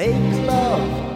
[0.00, 1.09] Make love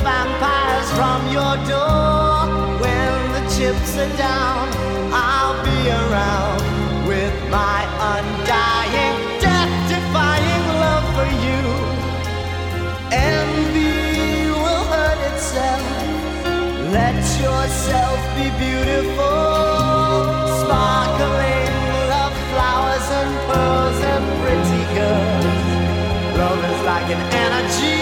[0.00, 2.48] vampires from your door.
[2.82, 4.68] When the chips are down,
[5.12, 6.62] I'll be around
[7.06, 7.80] with my
[8.12, 11.62] undying, death defying love for you.
[13.12, 15.84] Envy will hurt itself.
[16.98, 19.38] Let yourself be beautiful,
[20.62, 21.72] sparkling
[22.12, 26.38] love flowers and pearls and pretty girls.
[26.38, 28.01] Love is like an energy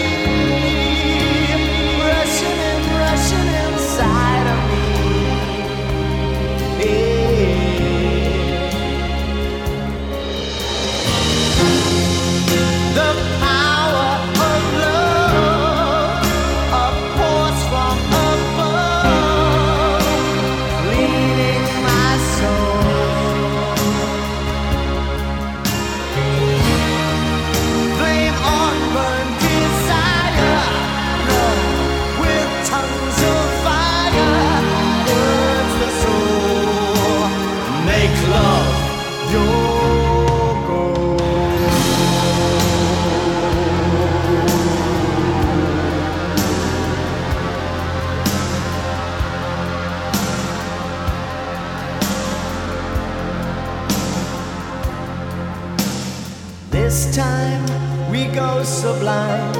[59.01, 59.53] sublime.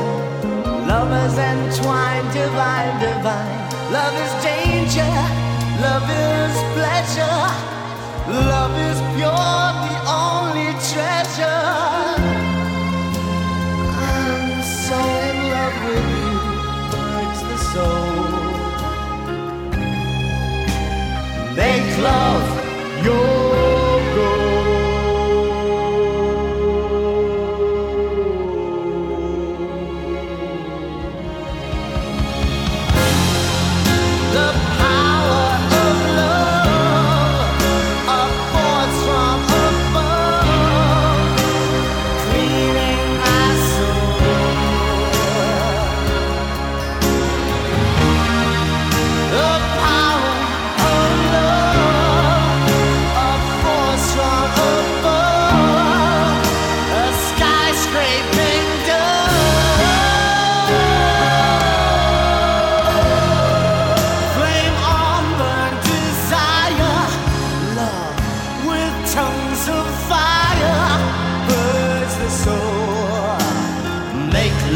[0.87, 3.57] Lovers entwined, divine, divine.
[3.91, 5.13] Love is danger,
[5.81, 7.41] love is pleasure.
[8.27, 11.70] Love is pure, the only treasure.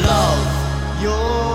[0.03, 1.01] Love.
[1.01, 1.54] Your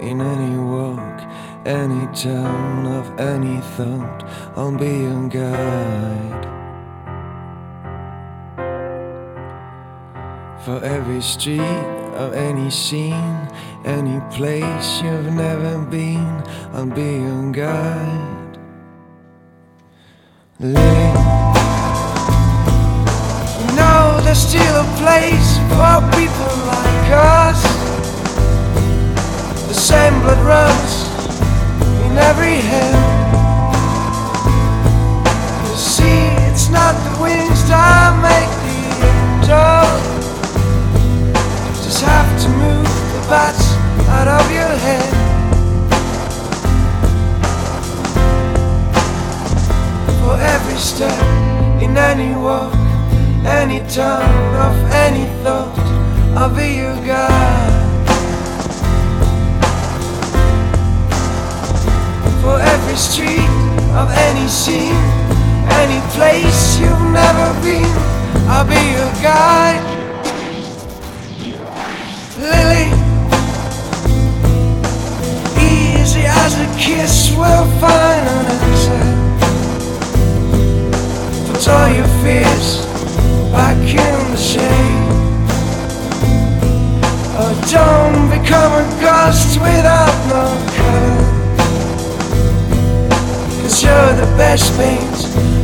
[0.00, 1.20] in any walk,
[1.66, 4.24] any town of any thought,
[4.56, 6.44] I'll be your guide.
[10.64, 11.60] For every street
[12.14, 13.48] of any scene,
[13.84, 18.58] any place you've never been, I'll be your guide.
[20.60, 20.74] You
[23.76, 27.77] know there's still a place for people like us.
[29.88, 31.08] Same blood runs
[32.04, 32.94] in every hand.
[35.64, 38.80] You see, it's not the wings that make the
[39.16, 39.88] angel.
[41.82, 43.64] Just have to move the bats
[44.12, 45.08] out of your head.
[50.20, 51.18] For every step
[51.80, 52.74] in any walk,
[53.46, 55.78] any turn of any thought,
[56.36, 57.77] I'll be your guide.
[62.98, 63.48] Street
[63.94, 64.92] of any scene,
[65.78, 67.86] any place you've never been,
[68.48, 69.78] I'll be your guide.
[72.40, 72.90] Lily.
[75.62, 79.04] Easy as a kiss we'll find an answer.
[81.52, 82.84] Put all your fears
[83.52, 85.08] back in the shade.
[87.38, 90.67] Oh, don't become a ghost without no
[93.88, 95.18] You're the best paint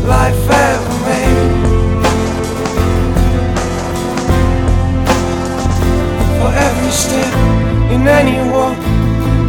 [0.08, 1.52] life ever made.
[6.38, 7.34] For every step
[7.92, 8.78] in any walk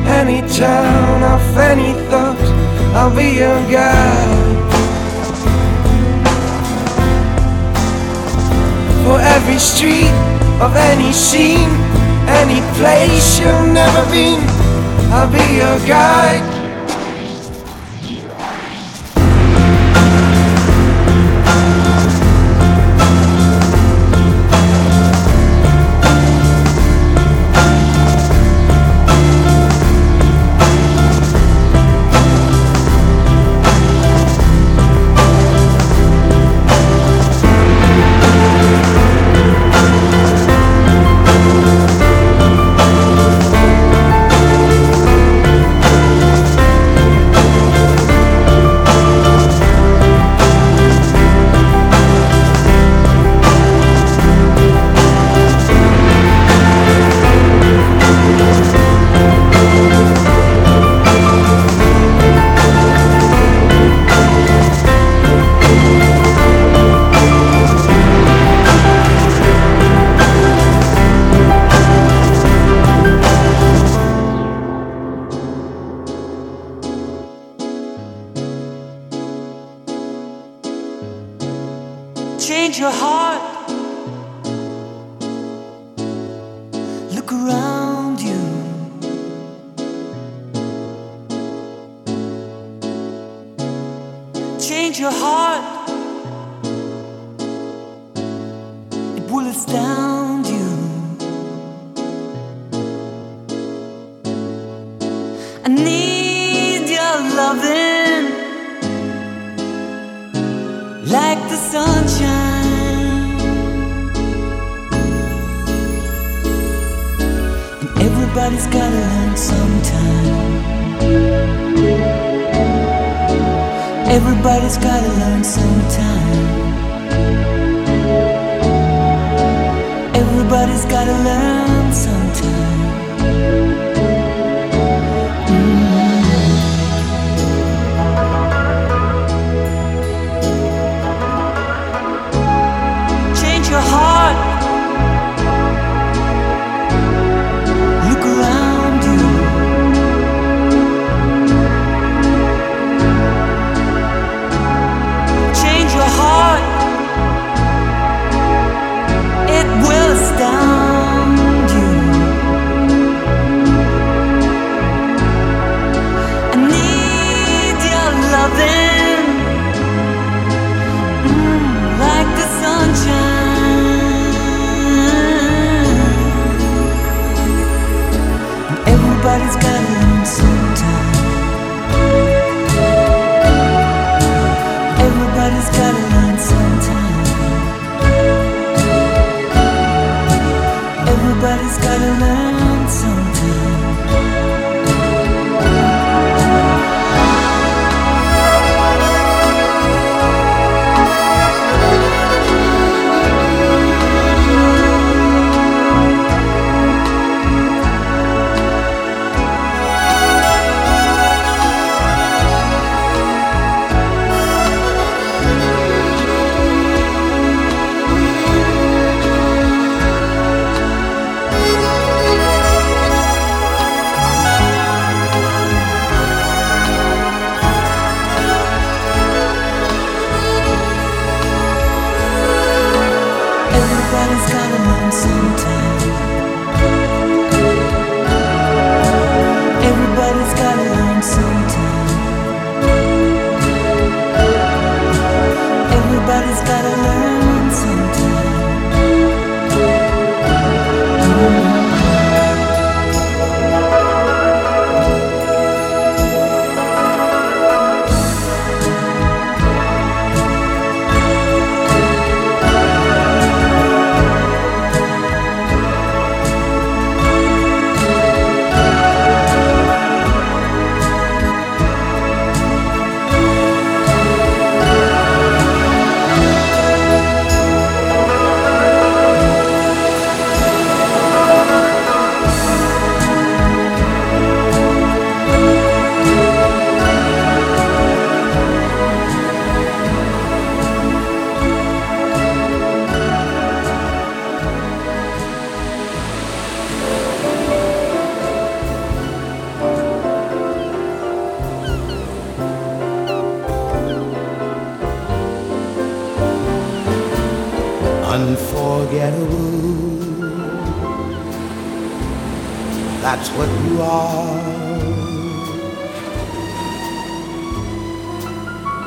[0.08, 2.40] any town of any thought
[2.96, 4.56] I'll be your guide.
[9.04, 10.16] For every street
[10.62, 11.70] of any scene,
[12.42, 14.42] any place you've never been,
[15.12, 16.55] I'll be your guide.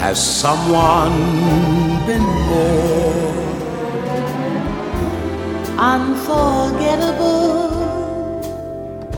[0.00, 1.16] has someone
[2.06, 3.30] been more
[5.78, 7.60] unforgettable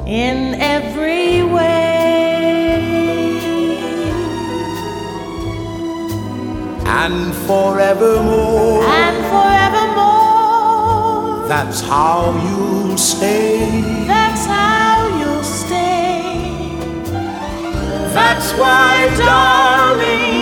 [0.07, 1.83] in every way
[6.87, 10.13] and forevermore and forevermore
[11.49, 13.83] that's how you'll stay.
[14.07, 16.79] That's how you'll stay.
[18.15, 20.42] That's why, darling,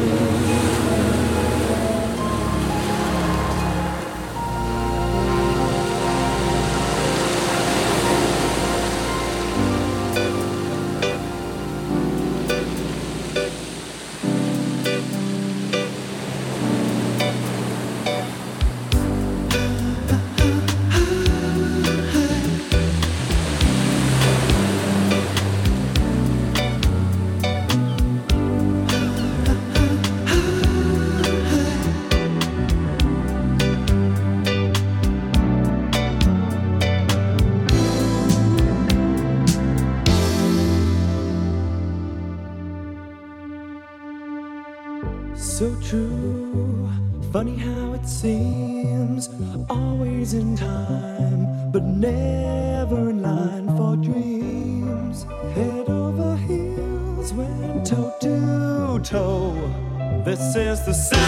[60.85, 61.20] the sound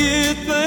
[0.00, 0.59] for you.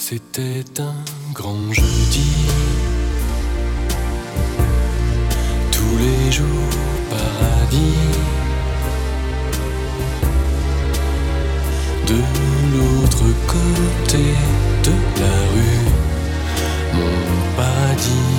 [0.00, 0.94] C'était un
[1.34, 2.30] grand jeudi.
[5.72, 6.46] Tous les jours
[7.10, 8.06] paradis.
[12.06, 12.20] De
[12.72, 14.24] l'autre côté
[14.84, 15.84] de la rue,
[16.94, 18.38] mon paradis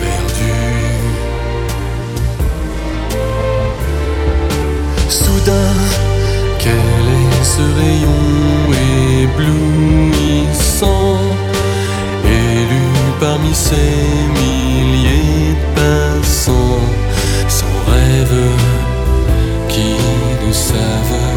[0.00, 0.56] perdu.
[5.08, 5.74] Soudain,
[6.58, 8.28] quel est ce rayon
[12.24, 12.86] élu
[13.20, 13.74] parmi ces
[14.38, 16.80] milliers de passants,
[17.48, 18.40] sans rêve
[19.68, 19.96] qui
[20.46, 21.27] ne savent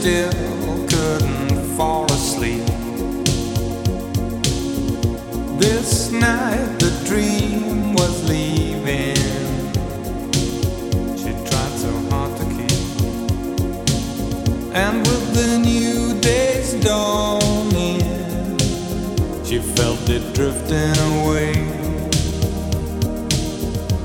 [0.00, 2.64] still couldn't fall asleep.
[5.60, 9.16] This night the dream was leaving.
[11.20, 12.80] She tried so hard to keep.
[14.72, 18.00] And with the new day's dawning,
[19.44, 21.52] she felt it drifting away.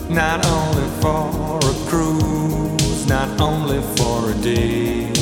[0.10, 5.14] Not only for a cruise, not only for a day.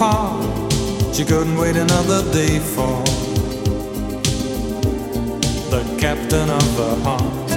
[0.00, 0.72] Apart,
[1.14, 3.04] she couldn't wait another day for
[5.68, 7.50] the captain of her heart.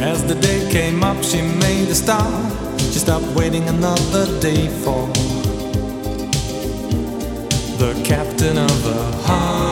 [0.00, 2.52] As the day came up, she made a start.
[2.80, 5.06] She stopped waiting another day for
[7.78, 9.71] the captain of her heart.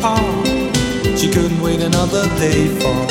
[0.00, 0.46] apart.
[1.18, 3.06] She couldn't wait another day for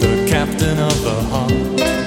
[0.00, 2.05] the captain of the heart.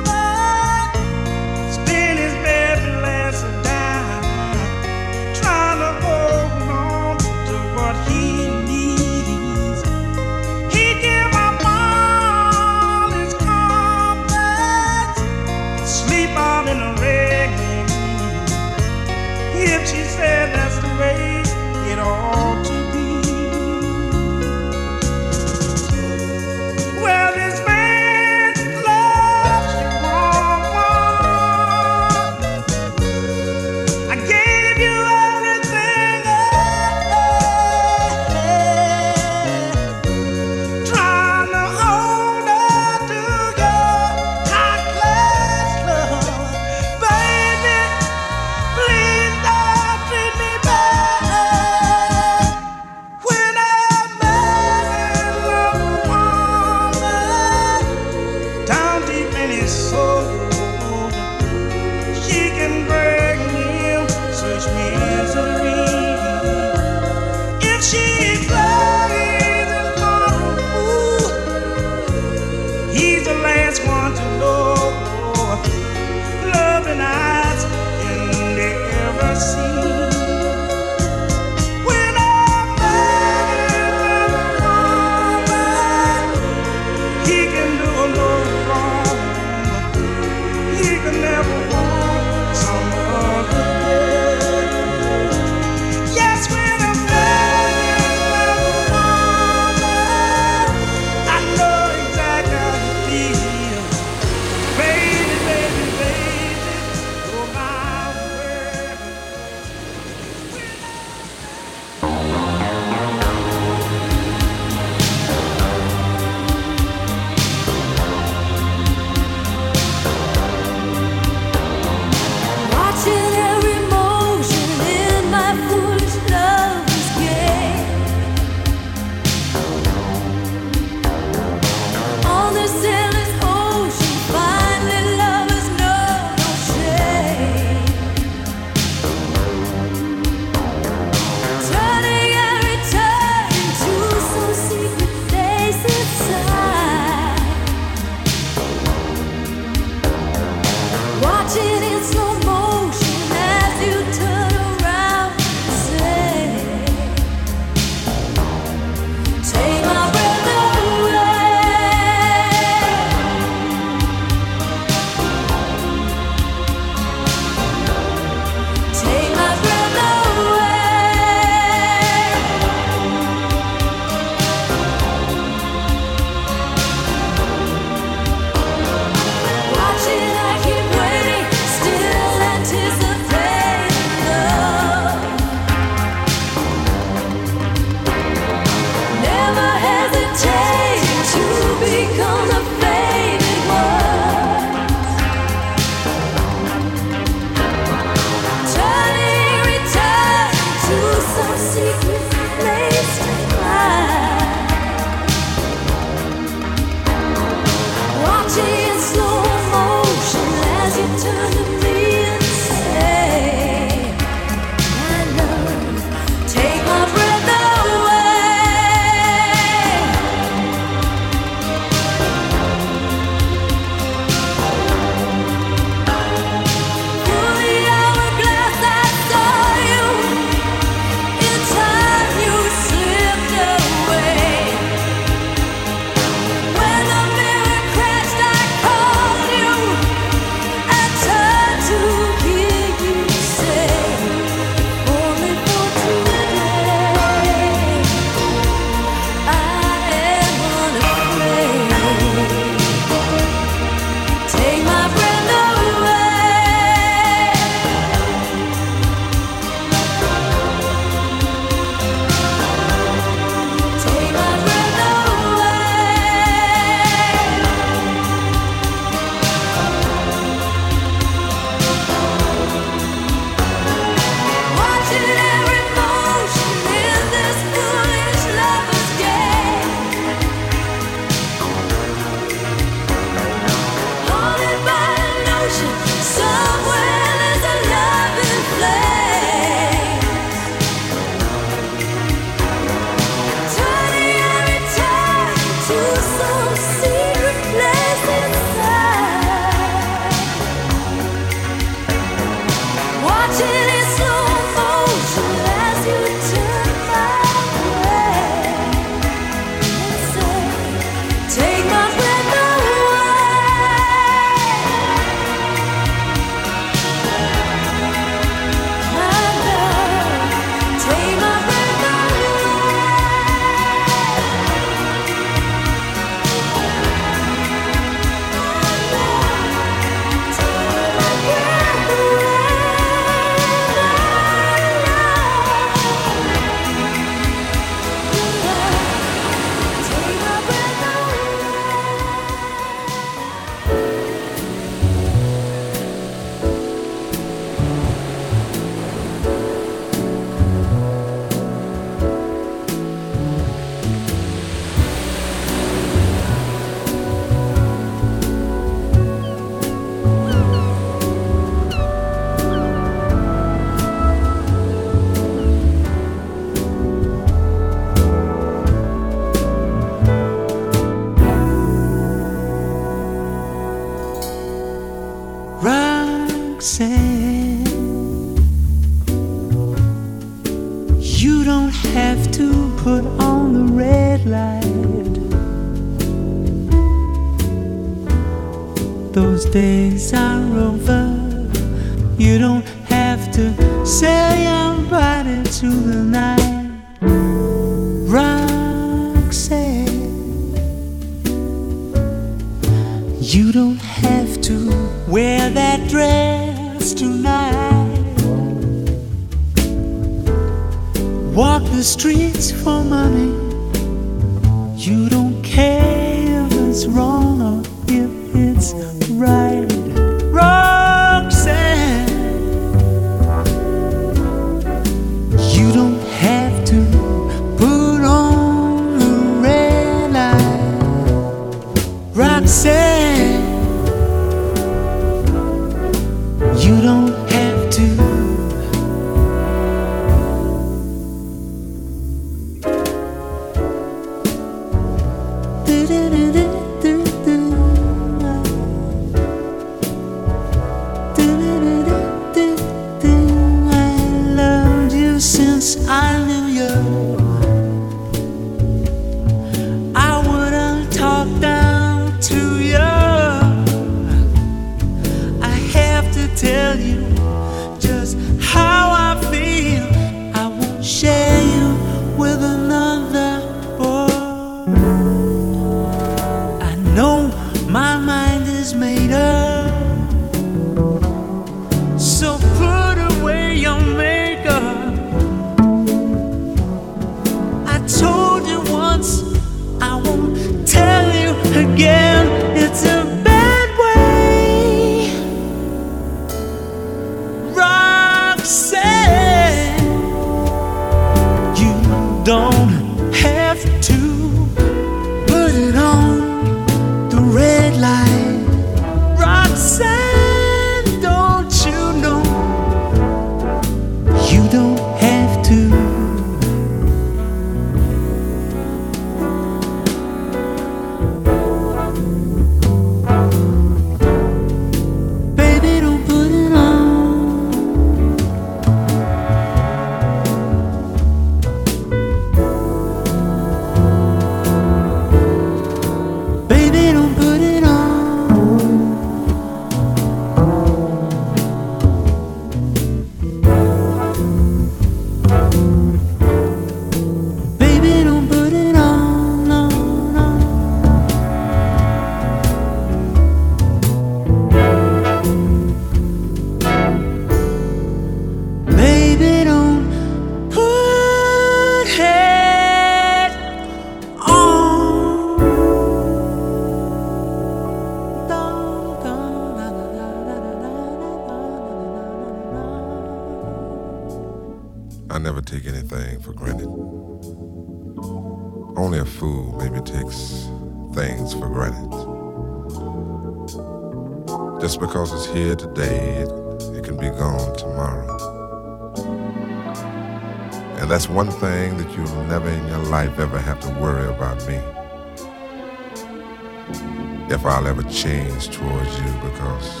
[598.16, 600.00] change towards you because,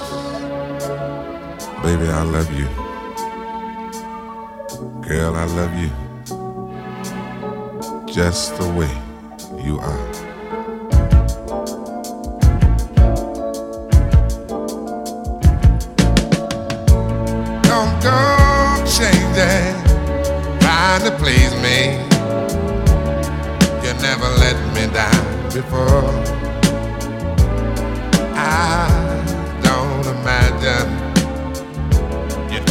[1.82, 2.66] baby, I love you.
[5.06, 5.90] Girl, I love you
[8.10, 8.90] just the way
[9.62, 10.25] you are.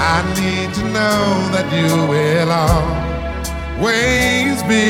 [0.00, 2.50] I need to know that you will
[3.82, 4.86] always be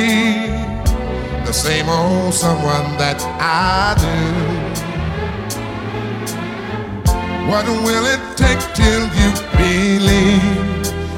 [1.46, 4.18] the same old someone that I do.
[7.50, 10.44] What will it take till you believe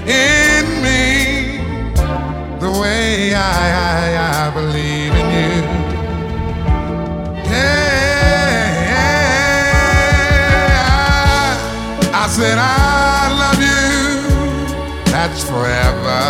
[0.06, 1.58] in me
[2.60, 3.38] the way I,
[3.90, 5.54] I, I believe in you?
[7.50, 7.90] Yeah,
[12.14, 12.99] I said I.
[15.22, 16.22] That's forever.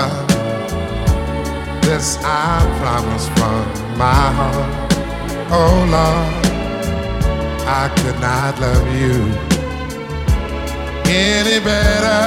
[1.80, 3.62] This I promise from
[3.96, 4.92] my heart.
[5.58, 6.46] Oh Lord,
[7.68, 9.18] I could not love you
[11.08, 12.24] any better.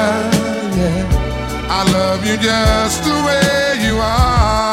[0.80, 4.73] Yeah, I love you just the way you are.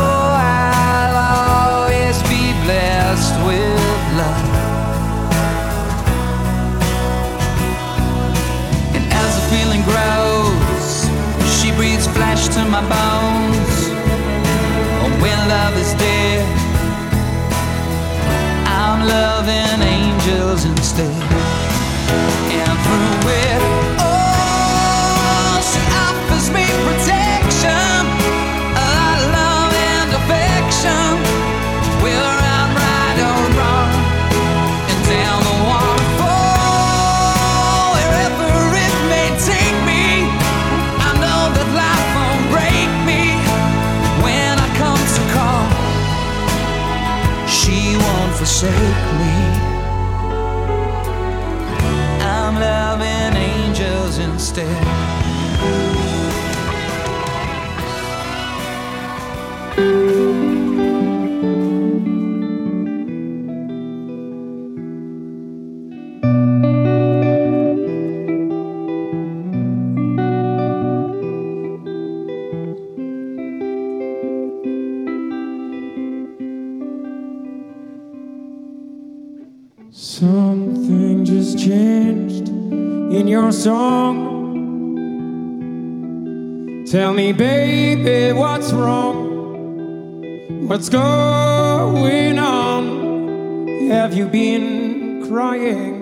[86.91, 90.67] Tell me, baby, what's wrong?
[90.67, 93.87] What's going on?
[93.87, 96.01] Have you been crying?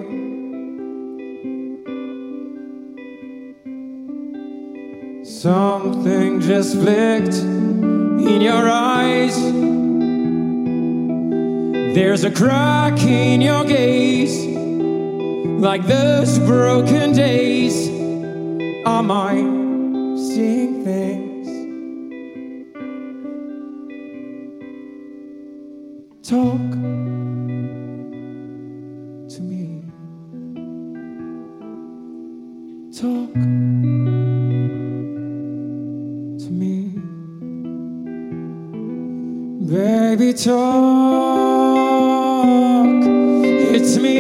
[5.24, 9.36] Something just flicked in your eyes.
[11.94, 14.44] There's a crack in your gaze,
[15.62, 17.88] like those broken days.
[18.88, 19.69] are I
[20.40, 21.48] seeing things?
[26.30, 26.72] Talk
[29.34, 29.64] to me.
[33.00, 33.34] Talk
[36.44, 36.76] to me.
[39.68, 41.50] Baby, talk.
[43.76, 44.18] It's me.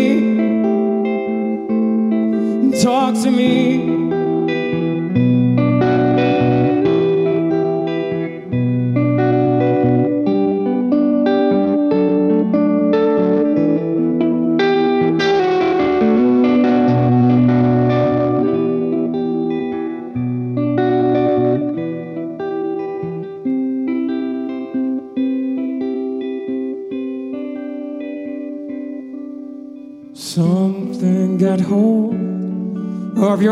[2.83, 4.08] Talk to me.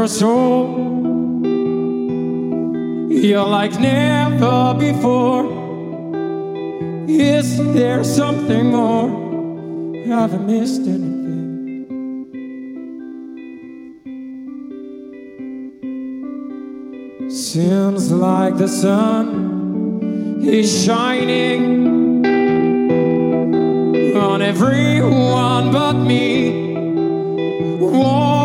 [0.08, 1.44] Soul.
[3.10, 5.46] You're like never before.
[7.08, 9.10] Is there something more?
[10.06, 11.18] Have I missed anything?
[17.30, 22.26] Seems like the sun is shining
[24.16, 26.68] on everyone but me.
[27.80, 28.37] Won't